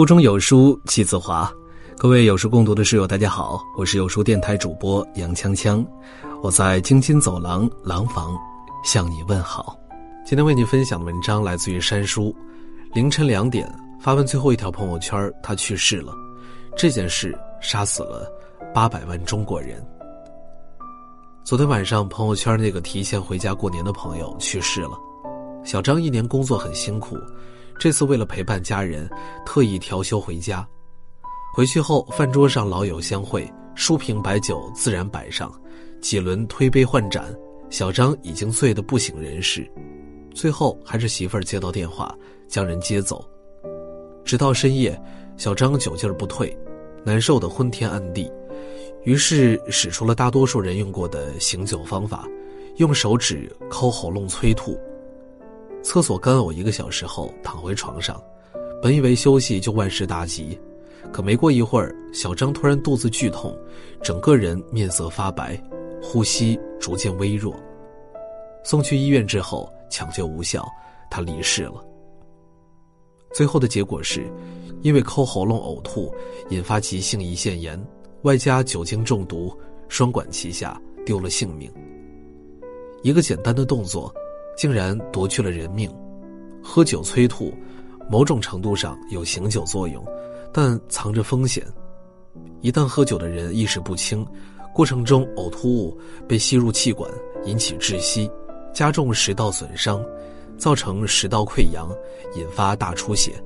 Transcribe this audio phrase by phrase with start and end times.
[0.00, 1.52] 腹中有书气自华，
[1.98, 5.84] 各位有书共读的室友，大家好，我是有书电台主播杨锵锵，
[6.42, 8.34] 我在京津走廊廊坊
[8.82, 9.76] 向你问好。
[10.24, 12.34] 今天为您分享的文章来自于山叔，
[12.94, 13.70] 凌晨两点
[14.00, 16.14] 发完最后一条朋友圈，他去世了。
[16.74, 18.26] 这件事杀死了
[18.72, 19.86] 八百万中国人。
[21.44, 24.98] 昨天晚上朋友圈那个提前回家过年的朋友去世了，
[25.62, 27.18] 小张一年工作很辛苦。
[27.80, 29.08] 这次为了陪伴家人，
[29.46, 30.68] 特意调休回家。
[31.54, 35.50] 回去后，饭桌上老友相会，数瓶白酒自然摆上，
[35.98, 37.34] 几轮推杯换盏。
[37.70, 39.66] 小张已经醉得不省人事，
[40.34, 42.14] 最后还是媳妇儿接到电话，
[42.48, 43.24] 将人接走。
[44.26, 45.00] 直到深夜，
[45.38, 46.54] 小张酒劲儿不退，
[47.02, 48.30] 难受得昏天暗地，
[49.04, 52.28] 于是使出了大多数人用过的醒酒方法，
[52.76, 54.78] 用手指抠喉咙催吐。
[55.82, 58.22] 厕所干呕一个小时后，躺回床上，
[58.82, 60.58] 本以为休息就万事大吉，
[61.10, 63.56] 可没过一会儿，小张突然肚子剧痛，
[64.02, 65.60] 整个人面色发白，
[66.02, 67.54] 呼吸逐渐微弱。
[68.62, 70.66] 送去医院之后，抢救无效，
[71.10, 71.82] 他离世了。
[73.32, 74.30] 最后的结果是，
[74.82, 76.14] 因为抠喉咙呕吐，
[76.50, 77.82] 引发急性胰腺炎，
[78.22, 79.56] 外加酒精中毒，
[79.88, 81.72] 双管齐下，丢了性命。
[83.02, 84.14] 一个简单的动作。
[84.60, 85.90] 竟然夺去了人命，
[86.62, 87.50] 喝酒催吐，
[88.10, 90.04] 某种程度上有醒酒作用，
[90.52, 91.66] 但藏着风险。
[92.60, 94.22] 一旦喝酒的人意识不清，
[94.74, 97.10] 过程中呕吐物被吸入气管，
[97.46, 98.30] 引起窒息，
[98.70, 100.04] 加重食道损伤，
[100.58, 101.90] 造成食道溃疡，
[102.36, 103.42] 引发大出血。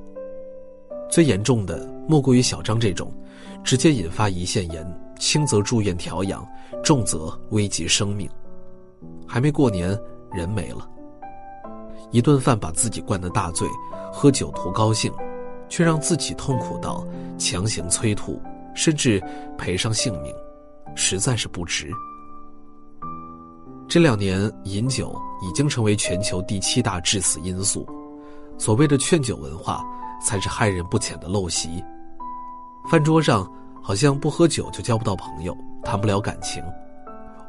[1.09, 3.09] 最严重的莫过于小张这种，
[3.63, 4.85] 直接引发胰腺炎，
[5.17, 6.45] 轻则住院调养，
[6.83, 8.29] 重则危及生命。
[9.25, 9.97] 还没过年，
[10.33, 10.89] 人没了。
[12.11, 13.67] 一顿饭把自己灌得大醉，
[14.11, 15.11] 喝酒图高兴，
[15.67, 17.05] 却让自己痛苦到
[17.37, 18.41] 强行催吐，
[18.73, 19.21] 甚至
[19.57, 20.33] 赔上性命，
[20.95, 21.91] 实在是不值。
[23.87, 27.85] 这两年饮酒已经成为全球第七大致死因素，
[28.57, 29.83] 所谓的劝酒文化
[30.23, 31.83] 才是害人不浅的陋习。
[32.89, 33.49] 饭桌上
[33.81, 36.63] 好像不喝酒就交不到朋友，谈不了感情，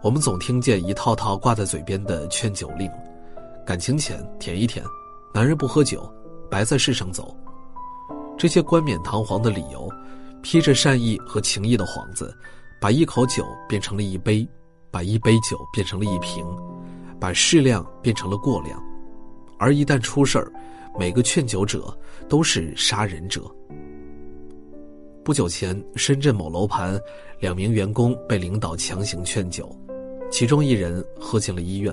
[0.03, 2.91] 我们总听见一套套挂在嘴边的劝酒令。
[3.67, 4.85] 感情浅舔一舔，
[5.35, 6.09] 男人不喝酒，
[6.49, 7.37] 白在世上走。
[8.39, 9.91] 这些冠冕堂皇的理由，
[10.41, 12.33] 披着善意和情谊的幌子，
[12.81, 14.49] 把一口酒变成了一杯，
[14.89, 16.47] 把一杯酒变成了一瓶，
[17.19, 18.81] 把适量变成了过量。
[19.59, 20.53] 而一旦出事儿，
[20.97, 21.93] 每个劝酒者
[22.29, 23.43] 都是杀人者。
[25.25, 26.97] 不久前，深圳某楼盘，
[27.41, 29.77] 两名员工被领导强行劝酒，
[30.31, 31.93] 其中一人喝进了医院。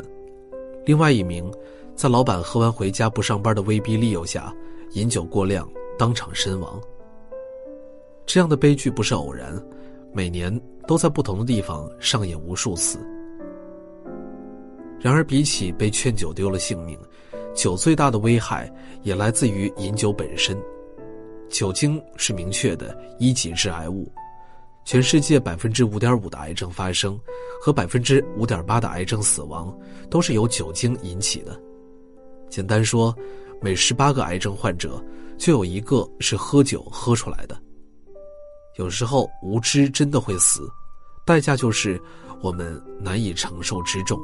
[0.85, 1.49] 另外一名，
[1.95, 4.53] 在老板喝完回家不上班的威逼利诱下，
[4.91, 6.81] 饮酒过量，当场身亡。
[8.25, 9.61] 这样的悲剧不是偶然，
[10.11, 12.99] 每年都在不同的地方上演无数次。
[14.99, 16.97] 然而，比起被劝酒丢了性命，
[17.53, 18.69] 酒最大的危害
[19.03, 20.57] 也来自于饮酒本身。
[21.49, 24.11] 酒精是明确的一级致癌物。
[24.85, 27.19] 全世界百分之五点五的癌症发生，
[27.61, 29.75] 和百分之五点八的癌症死亡，
[30.09, 31.59] 都是由酒精引起的。
[32.49, 33.15] 简单说，
[33.61, 35.03] 每十八个癌症患者，
[35.37, 37.57] 就有一个是喝酒喝出来的。
[38.77, 40.69] 有时候无知真的会死，
[41.25, 41.99] 代价就是
[42.41, 44.19] 我们难以承受之重。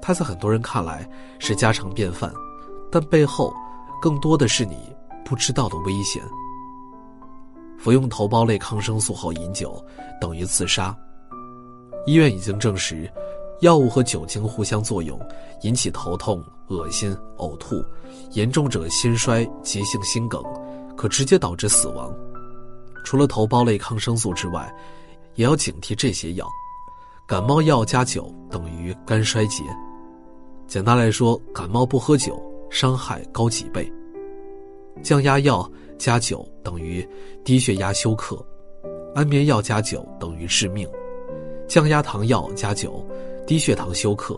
[0.00, 1.08] 它在很多人看来
[1.38, 2.32] 是家常便饭，
[2.90, 3.52] 但背后
[4.00, 4.76] 更多的是你
[5.24, 6.22] 不知道的危险。
[7.78, 9.82] 服用头孢类抗生素后饮酒
[10.20, 10.96] 等于自杀。
[12.06, 13.10] 医院已经证实，
[13.60, 15.18] 药物和酒精互相作用，
[15.62, 17.84] 引起头痛、恶心、呕吐，
[18.32, 20.42] 严重者心衰、急性心梗，
[20.96, 22.12] 可直接导致死亡。
[23.04, 24.74] 除了头孢类抗生素之外，
[25.34, 26.46] 也要警惕这些药。
[27.26, 29.62] 感冒药加酒等于肝衰竭。
[30.66, 33.90] 简单来说，感冒不喝酒，伤害高几倍。
[35.02, 35.70] 降压药。
[35.98, 37.06] 加酒等于
[37.44, 38.42] 低血压休克，
[39.14, 40.88] 安眠药加酒等于致命，
[41.66, 43.04] 降压糖药加酒，
[43.46, 44.36] 低血糖休克，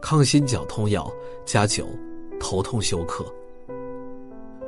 [0.00, 1.10] 抗心绞痛药
[1.44, 1.86] 加酒，
[2.38, 3.24] 头痛休克。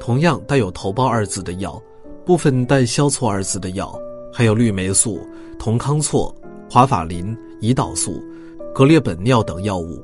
[0.01, 1.81] 同样带有“头孢”二字的药，
[2.25, 3.99] 部分带“消错”二字的药，
[4.33, 5.21] 还有氯霉素、
[5.59, 6.35] 酮康唑、
[6.71, 8.23] 华法林、胰岛素、
[8.75, 10.03] 格列本脲等药物。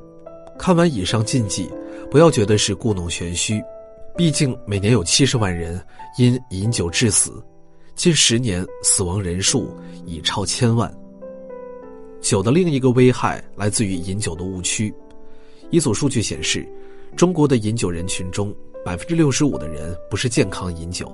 [0.57, 1.69] 看完以上禁忌，
[2.09, 3.61] 不要觉得是故弄玄虚。
[4.17, 5.77] 毕竟每年有七十万人
[6.17, 7.43] 因饮酒致死，
[7.95, 9.75] 近十年死亡人数
[10.05, 10.89] 已超千万。
[12.21, 14.93] 酒的另一个危害来自于饮酒的误区。
[15.69, 16.65] 一组数据显示，
[17.17, 21.13] 中国的饮酒人群中，百分之六十五的人不是健康饮酒。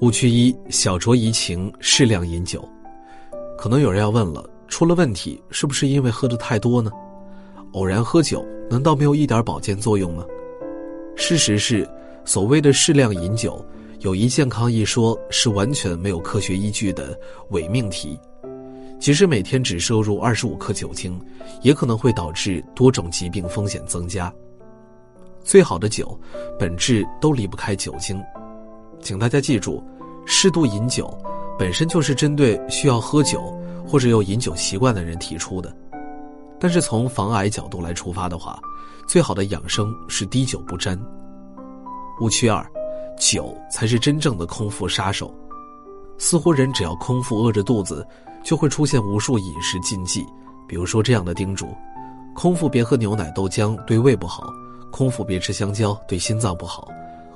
[0.00, 2.68] 误区一：小酌怡情，适量饮酒。
[3.56, 6.90] 可能有人要问了，出了问题是不是因为喝的太多呢？
[7.72, 10.22] 偶然喝酒，难道没有一点保健作用吗？
[11.16, 11.88] 事实是，
[12.24, 13.64] 所谓的适量饮酒，
[14.00, 17.18] 有一健康一说是完全没有科学依据的
[17.50, 18.18] 伪命题。
[18.98, 21.20] 即使每天只摄入二十五克酒精，
[21.62, 24.32] 也可能会导致多种疾病风险增加。
[25.42, 26.18] 最好的酒，
[26.58, 28.20] 本质都离不开酒精。
[29.00, 29.82] 请大家记住，
[30.24, 31.16] 适度饮酒
[31.58, 33.54] 本身就是针对需要喝酒
[33.86, 35.74] 或者有饮酒习惯的人提出的。
[36.64, 38.58] 但是从防癌角度来出发的话，
[39.06, 40.98] 最好的养生是滴酒不沾。
[42.22, 42.66] 误区二，
[43.18, 45.30] 酒才是真正的空腹杀手。
[46.16, 48.02] 似乎人只要空腹饿着肚子，
[48.42, 50.24] 就会出现无数饮食禁忌，
[50.66, 51.68] 比如说这样的叮嘱：
[52.34, 54.46] 空腹别喝牛奶豆浆，对胃不好；
[54.90, 56.88] 空腹别吃香蕉，对心脏不好。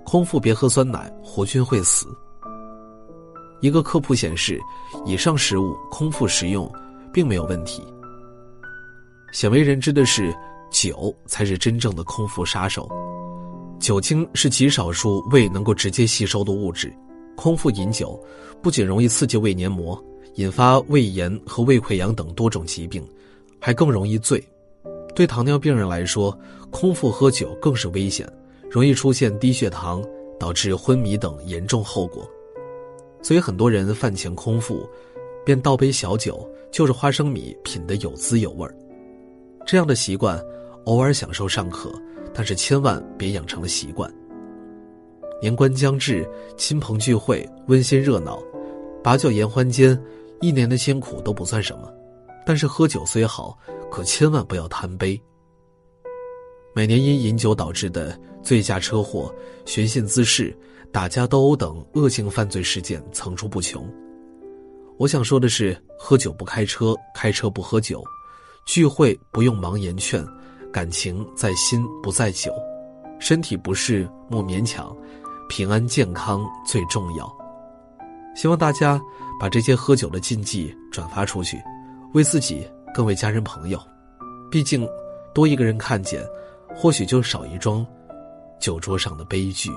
[0.06, 2.06] 空腹别喝酸奶，活菌会死。
[3.60, 4.58] 一个科普显示，
[5.04, 6.66] 以上食物空腹食用
[7.12, 7.84] 并没有问题。
[9.32, 10.34] 鲜为人知的是，
[10.70, 12.88] 酒才是真正的空腹杀手。
[13.78, 16.92] 酒精是极少数胃能够直接吸收的物质，
[17.36, 18.18] 空腹饮酒
[18.62, 20.02] 不仅容易刺激胃黏膜，
[20.34, 23.06] 引发胃炎和胃溃疡等多种疾病，
[23.60, 24.42] 还更容易醉。
[25.14, 26.36] 对糖尿病人来说，
[26.70, 28.28] 空腹喝酒更是危险。
[28.70, 30.04] 容易出现低血糖，
[30.38, 32.28] 导致昏迷等严重后果，
[33.22, 34.86] 所以很多人饭前空腹，
[35.42, 38.74] 便倒杯小酒，就着花生米品得有滋有味儿。
[39.68, 40.42] 这样的习惯，
[40.86, 41.92] 偶尔享受尚可，
[42.32, 44.10] 但是千万别养成了习惯。
[45.42, 46.26] 年关将至，
[46.56, 48.42] 亲朋聚会温馨热闹，
[49.04, 50.02] 把酒言欢间，
[50.40, 51.92] 一年的辛苦都不算什么。
[52.46, 53.58] 但是喝酒虽好，
[53.90, 55.20] 可千万不要贪杯。
[56.74, 59.30] 每年因饮酒导致的醉驾车祸、
[59.66, 60.56] 寻衅滋事、
[60.90, 63.86] 打架斗殴等恶性犯罪事件层出不穷。
[64.96, 68.02] 我想说的是：喝酒不开车，开车不喝酒，
[68.66, 70.24] 聚会不用忙言劝，
[70.72, 72.52] 感情在心不在酒，
[73.18, 74.94] 身体不适莫勉强，
[75.48, 77.30] 平安健康最重要。
[78.34, 79.00] 希望大家
[79.40, 81.58] 把这些喝酒的禁忌转发出去，
[82.14, 83.80] 为自己更为家人朋友。
[84.50, 84.88] 毕竟，
[85.34, 86.22] 多一个人看见。
[86.76, 87.84] 或许就少一桩
[88.60, 89.68] 酒桌上的悲剧。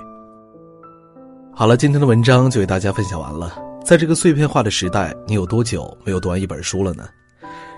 [1.52, 3.58] 好了，今天的文章就为大家分享完了。
[3.84, 7.08] 在这个碎片化的时代，你有多久没有读完一本书了呢？